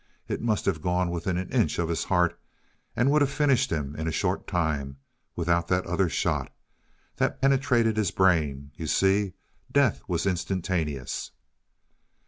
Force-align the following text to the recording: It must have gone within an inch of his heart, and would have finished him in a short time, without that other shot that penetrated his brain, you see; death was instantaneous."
It 0.27 0.41
must 0.41 0.65
have 0.65 0.81
gone 0.81 1.11
within 1.11 1.37
an 1.37 1.51
inch 1.51 1.77
of 1.77 1.87
his 1.87 2.05
heart, 2.05 2.39
and 2.95 3.11
would 3.11 3.21
have 3.21 3.29
finished 3.29 3.71
him 3.71 3.95
in 3.95 4.07
a 4.07 4.11
short 4.11 4.47
time, 4.47 4.97
without 5.35 5.67
that 5.67 5.85
other 5.85 6.09
shot 6.09 6.51
that 7.17 7.39
penetrated 7.39 7.97
his 7.97 8.09
brain, 8.09 8.71
you 8.73 8.87
see; 8.87 9.33
death 9.71 10.01
was 10.07 10.25
instantaneous." 10.25 11.29